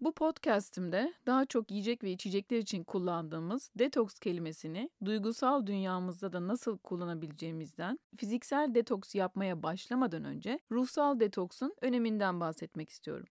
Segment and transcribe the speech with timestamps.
[0.00, 6.78] Bu podcast'imde daha çok yiyecek ve içecekler için kullandığımız detoks kelimesini duygusal dünyamızda da nasıl
[6.78, 13.26] kullanabileceğimizden, fiziksel detoks yapmaya başlamadan önce ruhsal detoksun öneminden bahsetmek istiyorum.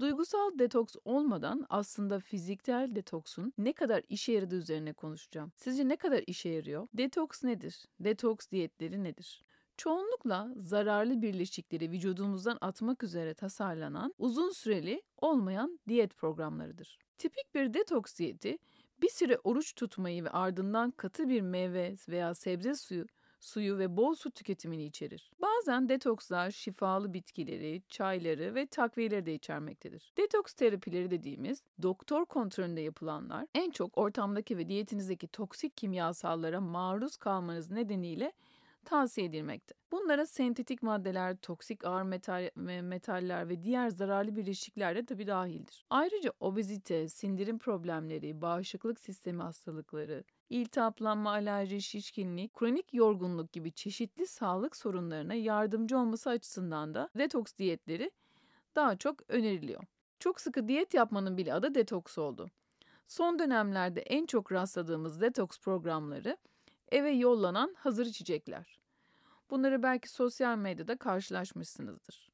[0.00, 5.52] Duygusal detoks olmadan aslında fiziksel detoksun ne kadar işe yaradığı üzerine konuşacağım.
[5.56, 6.88] Sizce ne kadar işe yarıyor?
[6.94, 7.84] Detoks nedir?
[8.00, 9.44] Detoks diyetleri nedir?
[9.76, 16.98] Çoğunlukla zararlı birleşikleri vücudumuzdan atmak üzere tasarlanan uzun süreli olmayan diyet programlarıdır.
[17.18, 18.58] Tipik bir detoks diyeti
[19.02, 23.06] bir süre oruç tutmayı ve ardından katı bir meyve veya sebze suyu
[23.46, 25.30] suyu ve bol su tüketimini içerir.
[25.42, 30.12] Bazen detokslar şifalı bitkileri, çayları ve takviyeleri de içermektedir.
[30.18, 37.70] Detoks terapileri dediğimiz doktor kontrolünde yapılanlar en çok ortamdaki ve diyetinizdeki toksik kimyasallara maruz kalmanız
[37.70, 38.32] nedeniyle
[38.84, 39.74] tavsiye edilmekte.
[39.92, 42.50] Bunlara sentetik maddeler, toksik ağır metal,
[42.82, 45.86] metaller ve diğer zararlı bileşikler de tabi dahildir.
[45.90, 54.76] Ayrıca obezite, sindirim problemleri, bağışıklık sistemi hastalıkları, iltihaplanma, alerji, şişkinlik, kronik yorgunluk gibi çeşitli sağlık
[54.76, 58.10] sorunlarına yardımcı olması açısından da detoks diyetleri
[58.76, 59.82] daha çok öneriliyor.
[60.18, 62.50] Çok sıkı diyet yapmanın bile adı detoks oldu.
[63.06, 66.36] Son dönemlerde en çok rastladığımız detoks programları
[66.92, 68.80] eve yollanan hazır içecekler.
[69.50, 72.30] Bunları belki sosyal medyada karşılaşmışsınızdır.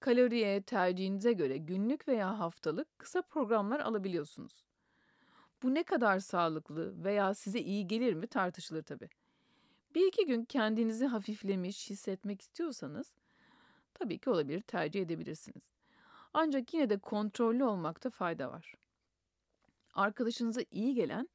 [0.00, 4.64] Kaloriye tercihinize göre günlük veya haftalık kısa programlar alabiliyorsunuz.
[5.64, 9.08] Bu ne kadar sağlıklı veya size iyi gelir mi tartışılır tabii.
[9.94, 13.14] Bir iki gün kendinizi hafiflemiş hissetmek istiyorsanız
[13.94, 15.62] tabii ki olabilir tercih edebilirsiniz.
[16.34, 18.74] Ancak yine de kontrollü olmakta fayda var.
[19.94, 21.28] Arkadaşınıza iyi gelen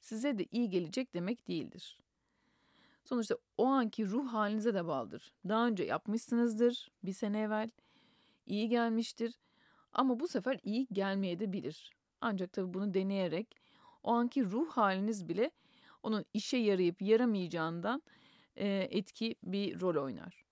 [0.00, 1.98] size de iyi gelecek demek değildir.
[3.04, 5.32] Sonuçta o anki ruh halinize de bağlıdır.
[5.48, 7.70] Daha önce yapmışsınızdır bir sene evvel,
[8.46, 9.38] iyi gelmiştir
[9.92, 11.97] ama bu sefer iyi gelmeye de bilir.
[12.20, 13.56] Ancak tabii bunu deneyerek
[14.02, 15.50] o anki ruh haliniz bile
[16.02, 18.02] onun işe yarayıp yaramayacağından
[18.56, 20.44] e, etki bir rol oynar.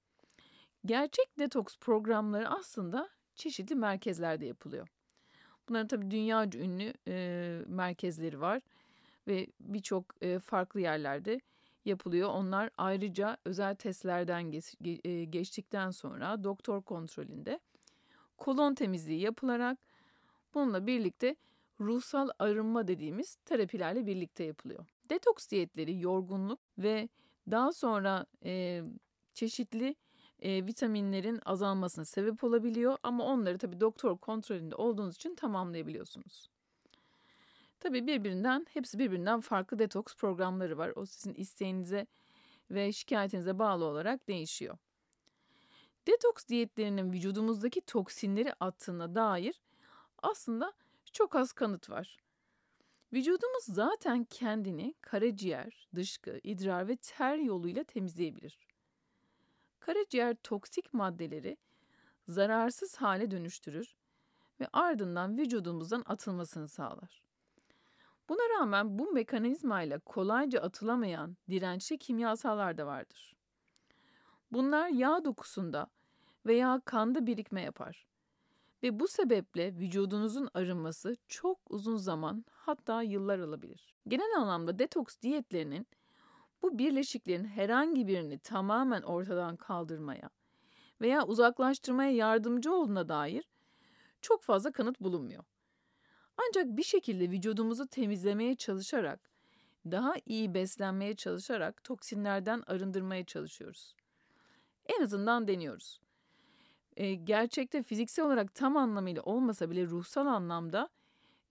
[0.86, 4.88] Gerçek detoks programları aslında çeşitli merkezlerde yapılıyor.
[5.68, 8.62] Bunların tabii dünyaca ünlü e, merkezleri var
[9.28, 11.40] ve birçok e, farklı yerlerde
[11.84, 12.28] yapılıyor.
[12.28, 17.60] Onlar ayrıca özel testlerden geç, e, geçtikten sonra doktor kontrolünde
[18.36, 19.78] kolon temizliği yapılarak
[20.54, 21.36] bununla birlikte
[21.80, 24.86] ruhsal arınma dediğimiz terapilerle birlikte yapılıyor.
[25.10, 27.08] Detoks diyetleri yorgunluk ve
[27.50, 28.82] daha sonra e,
[29.34, 29.96] çeşitli
[30.40, 36.50] e, vitaminlerin azalmasına sebep olabiliyor ama onları tabii doktor kontrolünde olduğunuz için tamamlayabiliyorsunuz.
[37.80, 40.92] Tabii birbirinden, hepsi birbirinden farklı detoks programları var.
[40.96, 42.06] O sizin isteğinize
[42.70, 44.78] ve şikayetinize bağlı olarak değişiyor.
[46.06, 49.60] Detoks diyetlerinin vücudumuzdaki toksinleri attığına dair
[50.22, 50.72] aslında
[51.16, 52.16] çok az kanıt var.
[53.12, 58.58] Vücudumuz zaten kendini karaciğer, dışkı, idrar ve ter yoluyla temizleyebilir.
[59.80, 61.56] Karaciğer toksik maddeleri
[62.28, 63.96] zararsız hale dönüştürür
[64.60, 67.22] ve ardından vücudumuzdan atılmasını sağlar.
[68.28, 73.36] Buna rağmen bu mekanizmayla kolayca atılamayan dirençli kimyasallar da vardır.
[74.52, 75.90] Bunlar yağ dokusunda
[76.46, 78.06] veya kanda birikme yapar.
[78.82, 83.94] Ve bu sebeple vücudunuzun arınması çok uzun zaman hatta yıllar alabilir.
[84.08, 85.86] Genel anlamda detoks diyetlerinin
[86.62, 90.30] bu birleşiklerin herhangi birini tamamen ortadan kaldırmaya
[91.00, 93.44] veya uzaklaştırmaya yardımcı olduğuna dair
[94.20, 95.44] çok fazla kanıt bulunmuyor.
[96.36, 99.30] Ancak bir şekilde vücudumuzu temizlemeye çalışarak,
[99.86, 103.94] daha iyi beslenmeye çalışarak toksinlerden arındırmaya çalışıyoruz.
[104.86, 106.00] En azından deniyoruz.
[106.96, 110.88] E, gerçekte fiziksel olarak tam anlamıyla olmasa bile ruhsal anlamda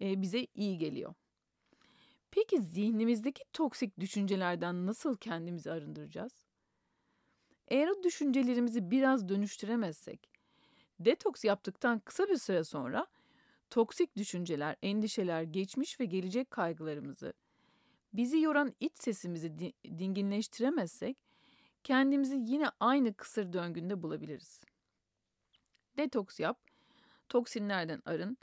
[0.01, 1.13] e, bize iyi geliyor.
[2.31, 6.33] Peki zihnimizdeki toksik düşüncelerden nasıl kendimizi arındıracağız?
[7.67, 10.29] Eğer o düşüncelerimizi biraz dönüştüremezsek,
[10.99, 13.07] detoks yaptıktan kısa bir süre sonra
[13.69, 17.33] toksik düşünceler, endişeler, geçmiş ve gelecek kaygılarımızı,
[18.13, 21.17] bizi yoran iç sesimizi dinginleştiremezsek
[21.83, 24.61] kendimizi yine aynı kısır döngünde bulabiliriz.
[25.97, 26.59] Detoks yap,
[27.29, 28.37] toksinlerden arın,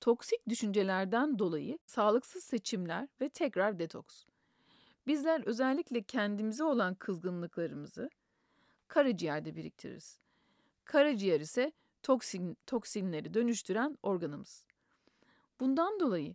[0.00, 4.24] toksik düşüncelerden dolayı sağlıksız seçimler ve tekrar detoks.
[5.06, 8.10] Bizler özellikle kendimize olan kızgınlıklarımızı
[8.88, 10.18] karaciğerde biriktiririz.
[10.84, 11.72] Karaciğer ise
[12.02, 14.66] toksin, toksinleri dönüştüren organımız.
[15.60, 16.34] Bundan dolayı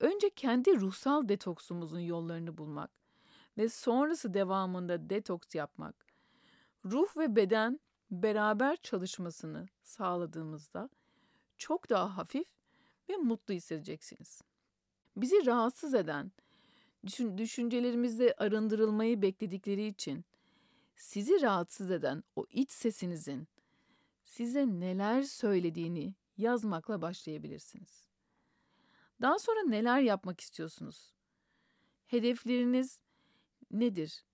[0.00, 2.90] önce kendi ruhsal detoksumuzun yollarını bulmak
[3.58, 6.06] ve sonrası devamında detoks yapmak,
[6.84, 10.90] ruh ve beden beraber çalışmasını sağladığımızda
[11.58, 12.46] çok daha hafif
[13.08, 14.42] ve mutlu hissedeceksiniz.
[15.16, 16.32] Bizi rahatsız eden,
[17.06, 20.24] düşün, düşüncelerimizde arındırılmayı bekledikleri için
[20.96, 23.48] sizi rahatsız eden o iç sesinizin
[24.24, 28.08] size neler söylediğini yazmakla başlayabilirsiniz.
[29.20, 31.12] Daha sonra neler yapmak istiyorsunuz?
[32.06, 33.00] Hedefleriniz
[33.70, 34.24] nedir?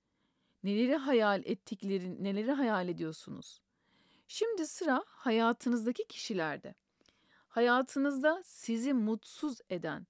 [0.64, 3.63] Neleri hayal ettikleri, neleri hayal ediyorsunuz?
[4.34, 6.74] Şimdi sıra hayatınızdaki kişilerde.
[7.48, 10.06] Hayatınızda sizi mutsuz eden,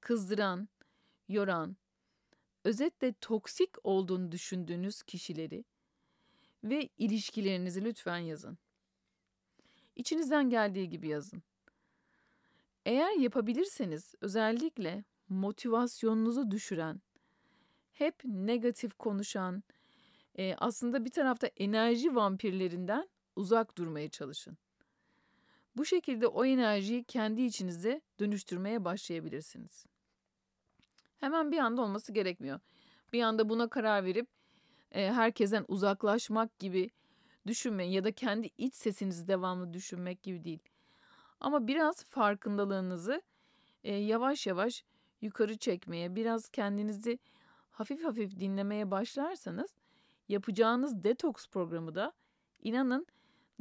[0.00, 0.68] kızdıran,
[1.28, 1.76] yoran,
[2.64, 5.64] özetle toksik olduğunu düşündüğünüz kişileri
[6.64, 8.58] ve ilişkilerinizi lütfen yazın.
[9.96, 11.42] İçinizden geldiği gibi yazın.
[12.86, 17.00] Eğer yapabilirseniz özellikle motivasyonunuzu düşüren,
[17.92, 19.62] hep negatif konuşan,
[20.58, 24.58] aslında bir tarafta enerji vampirlerinden uzak durmaya çalışın.
[25.76, 29.86] Bu şekilde o enerjiyi kendi içinize dönüştürmeye başlayabilirsiniz.
[31.18, 32.60] Hemen bir anda olması gerekmiyor.
[33.12, 34.28] Bir anda buna karar verip
[34.92, 36.90] e, herkesten uzaklaşmak gibi
[37.46, 40.62] düşünmeyin ya da kendi iç sesinizi devamlı düşünmek gibi değil.
[41.40, 43.22] Ama biraz farkındalığınızı
[43.84, 44.84] e, yavaş yavaş
[45.20, 47.18] yukarı çekmeye, biraz kendinizi
[47.70, 49.74] hafif hafif dinlemeye başlarsanız
[50.28, 52.12] yapacağınız detoks programı da
[52.62, 53.06] inanın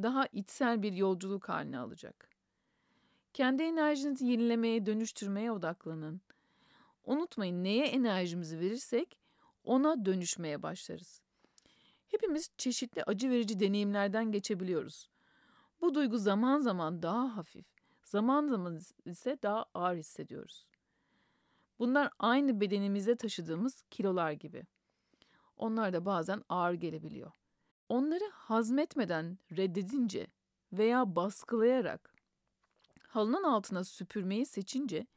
[0.01, 2.29] daha içsel bir yolculuk haline alacak.
[3.33, 6.21] Kendi enerjinizi yenilemeye, dönüştürmeye odaklanın.
[7.03, 9.19] Unutmayın neye enerjimizi verirsek
[9.63, 11.21] ona dönüşmeye başlarız.
[12.07, 15.09] Hepimiz çeşitli acı verici deneyimlerden geçebiliyoruz.
[15.81, 17.65] Bu duygu zaman zaman daha hafif,
[18.03, 20.67] zaman zaman ise daha ağır hissediyoruz.
[21.79, 24.63] Bunlar aynı bedenimizde taşıdığımız kilolar gibi.
[25.57, 27.31] Onlar da bazen ağır gelebiliyor.
[27.89, 30.27] Onları hazmetmeden reddedince
[30.73, 32.13] veya baskılayarak
[33.07, 35.07] halının altına süpürmeyi seçince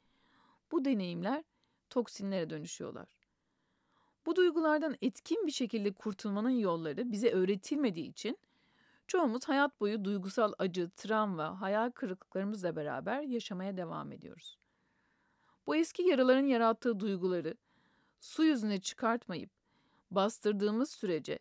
[0.72, 1.44] bu deneyimler
[1.90, 3.16] toksinlere dönüşüyorlar.
[4.26, 8.38] Bu duygulardan etkin bir şekilde kurtulmanın yolları bize öğretilmediği için
[9.06, 14.58] çoğumuz hayat boyu duygusal acı, travma, hayal kırıklıklarımızla beraber yaşamaya devam ediyoruz.
[15.66, 17.54] Bu eski yaraların yarattığı duyguları
[18.20, 19.50] su yüzüne çıkartmayıp
[20.10, 21.38] bastırdığımız sürece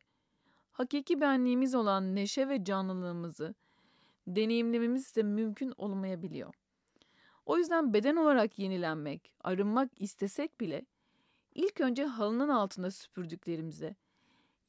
[0.80, 3.56] hakiki benliğimiz olan neşe ve canlılığımızı
[4.28, 6.54] deneyimlememiz de mümkün olmayabiliyor.
[7.46, 10.86] O yüzden beden olarak yenilenmek, arınmak istesek bile
[11.56, 13.96] ilk önce halının altında süpürdüklerimize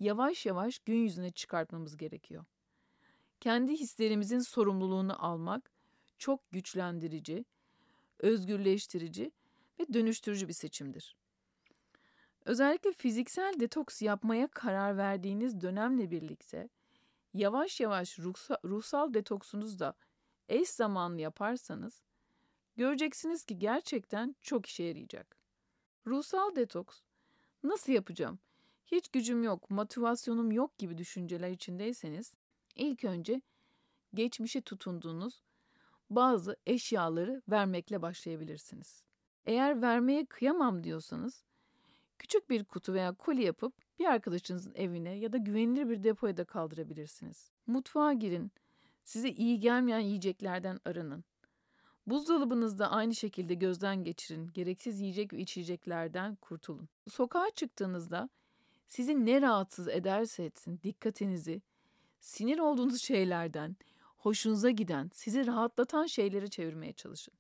[0.01, 2.45] yavaş yavaş gün yüzüne çıkartmamız gerekiyor.
[3.41, 5.73] Kendi hislerimizin sorumluluğunu almak
[6.19, 7.45] çok güçlendirici,
[8.19, 9.33] özgürleştirici
[9.81, 11.17] ve dönüştürücü bir seçimdir.
[12.45, 16.69] Özellikle fiziksel detoks yapmaya karar verdiğiniz dönemle birlikte
[17.35, 19.95] yavaş yavaş ruhsal, ruhsal detoksunuzu da
[20.49, 22.03] eş zamanlı yaparsanız
[22.77, 25.37] göreceksiniz ki gerçekten çok işe yarayacak.
[26.07, 27.01] Ruhsal detoks
[27.63, 28.39] nasıl yapacağım?
[28.87, 32.33] Hiç gücüm yok, motivasyonum yok gibi düşünceler içindeyseniz
[32.77, 33.43] ilk önce
[34.15, 35.43] geçmişe tutunduğunuz
[36.11, 39.03] bazı eşyaları vermekle başlayabilirsiniz.
[39.47, 41.45] Eğer vermeye kıyamam diyorsanız
[42.21, 46.45] küçük bir kutu veya koli yapıp bir arkadaşınızın evine ya da güvenilir bir depoya da
[46.45, 47.51] kaldırabilirsiniz.
[47.67, 48.53] Mutfağa girin.
[49.05, 51.25] Size iyi gelmeyen yiyeceklerden arının.
[52.07, 54.51] Buzdolabınızda aynı şekilde gözden geçirin.
[54.55, 56.89] Gereksiz yiyecek ve içeceklerden kurtulun.
[57.09, 58.29] Sokağa çıktığınızda
[58.89, 61.63] sizi ne rahatsız ederse etsin dikkatinizi
[62.21, 63.77] sinir olduğunuz şeylerden,
[64.17, 67.35] hoşunuza giden, sizi rahatlatan şeyleri çevirmeye çalışın.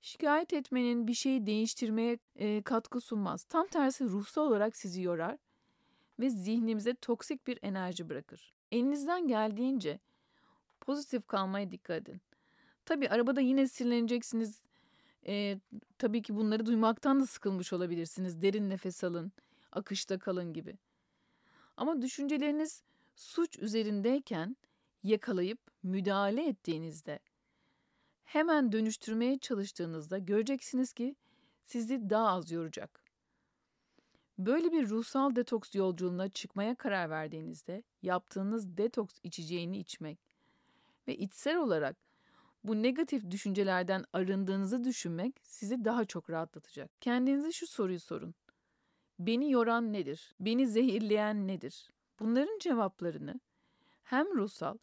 [0.00, 3.42] Şikayet etmenin bir şeyi değiştirmeye e, katkı sunmaz.
[3.44, 5.38] Tam tersi ruhsal olarak sizi yorar
[6.20, 8.54] ve zihnimize toksik bir enerji bırakır.
[8.72, 10.00] Elinizden geldiğince
[10.80, 12.20] pozitif kalmaya dikkat edin.
[12.84, 14.62] Tabii arabada yine sinirleneceksiniz.
[15.26, 15.58] E,
[15.98, 18.42] tabii ki bunları duymaktan da sıkılmış olabilirsiniz.
[18.42, 19.32] Derin nefes alın,
[19.72, 20.78] akışta kalın gibi.
[21.76, 22.82] Ama düşünceleriniz
[23.16, 24.56] suç üzerindeyken
[25.02, 27.18] yakalayıp müdahale ettiğinizde
[28.30, 31.16] hemen dönüştürmeye çalıştığınızda göreceksiniz ki
[31.64, 33.04] sizi daha az yoracak.
[34.38, 40.18] Böyle bir ruhsal detoks yolculuğuna çıkmaya karar verdiğinizde yaptığınız detoks içeceğini içmek
[41.08, 41.96] ve içsel olarak
[42.64, 46.90] bu negatif düşüncelerden arındığınızı düşünmek sizi daha çok rahatlatacak.
[47.00, 48.34] Kendinize şu soruyu sorun.
[49.18, 50.34] Beni yoran nedir?
[50.40, 51.90] Beni zehirleyen nedir?
[52.20, 53.40] Bunların cevaplarını
[54.02, 54.78] hem ruhsal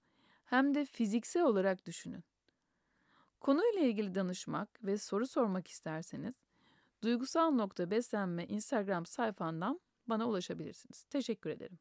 [0.46, 2.24] hem de fiziksel olarak düşünün.
[3.40, 6.36] Konuyla ilgili danışmak ve soru sormak isterseniz
[7.04, 11.04] Duygusal nokta beslenme Instagram sayfamdan bana ulaşabilirsiniz.
[11.04, 11.80] Teşekkür ederim.